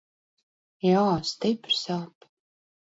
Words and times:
Jā, 0.87 1.03
stipri 1.33 1.81
sāp. 1.85 2.31